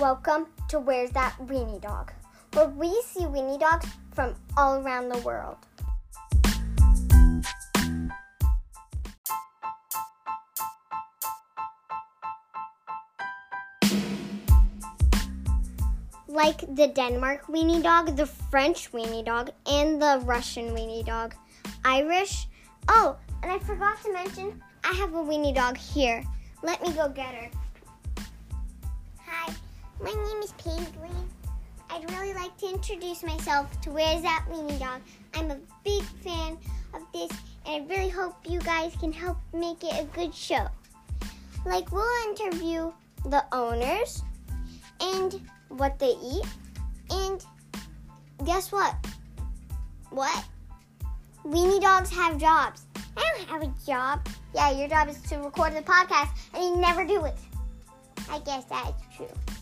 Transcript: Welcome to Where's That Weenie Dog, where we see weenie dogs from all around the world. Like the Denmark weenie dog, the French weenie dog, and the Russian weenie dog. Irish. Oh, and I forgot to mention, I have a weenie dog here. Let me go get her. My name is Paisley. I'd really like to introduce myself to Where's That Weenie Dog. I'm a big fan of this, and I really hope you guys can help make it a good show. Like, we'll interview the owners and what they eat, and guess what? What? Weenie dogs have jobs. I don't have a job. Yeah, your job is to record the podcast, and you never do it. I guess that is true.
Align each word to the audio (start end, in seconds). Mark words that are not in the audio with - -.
Welcome 0.00 0.46
to 0.68 0.78
Where's 0.80 1.10
That 1.10 1.36
Weenie 1.38 1.78
Dog, 1.78 2.10
where 2.54 2.68
we 2.68 2.88
see 3.04 3.24
weenie 3.24 3.60
dogs 3.60 3.86
from 4.14 4.34
all 4.56 4.80
around 4.80 5.10
the 5.10 5.18
world. 5.18 5.58
Like 16.26 16.60
the 16.74 16.86
Denmark 16.86 17.48
weenie 17.48 17.82
dog, 17.82 18.16
the 18.16 18.24
French 18.24 18.92
weenie 18.92 19.22
dog, 19.22 19.50
and 19.66 20.00
the 20.00 20.22
Russian 20.24 20.74
weenie 20.74 21.04
dog. 21.04 21.34
Irish. 21.84 22.48
Oh, 22.88 23.18
and 23.42 23.52
I 23.52 23.58
forgot 23.58 24.02
to 24.04 24.12
mention, 24.14 24.62
I 24.82 24.94
have 24.94 25.12
a 25.12 25.22
weenie 25.22 25.54
dog 25.54 25.76
here. 25.76 26.24
Let 26.62 26.80
me 26.80 26.90
go 26.94 27.10
get 27.10 27.34
her. 27.34 27.50
My 30.02 30.12
name 30.12 30.42
is 30.42 30.52
Paisley. 30.52 31.10
I'd 31.90 32.10
really 32.10 32.32
like 32.32 32.56
to 32.58 32.70
introduce 32.70 33.22
myself 33.22 33.78
to 33.82 33.90
Where's 33.90 34.22
That 34.22 34.46
Weenie 34.50 34.78
Dog. 34.78 35.02
I'm 35.34 35.50
a 35.50 35.58
big 35.84 36.02
fan 36.24 36.56
of 36.94 37.02
this, 37.12 37.30
and 37.66 37.84
I 37.84 37.86
really 37.86 38.08
hope 38.08 38.34
you 38.48 38.60
guys 38.60 38.96
can 38.98 39.12
help 39.12 39.36
make 39.52 39.84
it 39.84 40.00
a 40.00 40.04
good 40.14 40.34
show. 40.34 40.66
Like, 41.66 41.92
we'll 41.92 42.30
interview 42.30 42.90
the 43.26 43.44
owners 43.52 44.22
and 45.02 45.38
what 45.68 45.98
they 45.98 46.14
eat, 46.24 46.46
and 47.10 47.44
guess 48.46 48.72
what? 48.72 48.94
What? 50.08 50.44
Weenie 51.44 51.82
dogs 51.82 52.10
have 52.10 52.38
jobs. 52.38 52.86
I 53.18 53.34
don't 53.36 53.48
have 53.48 53.62
a 53.62 53.74
job. 53.86 54.26
Yeah, 54.54 54.70
your 54.70 54.88
job 54.88 55.10
is 55.10 55.20
to 55.24 55.36
record 55.40 55.74
the 55.74 55.82
podcast, 55.82 56.30
and 56.54 56.64
you 56.64 56.76
never 56.76 57.04
do 57.04 57.26
it. 57.26 57.36
I 58.30 58.38
guess 58.38 58.64
that 58.64 58.94
is 58.96 59.16
true. 59.16 59.59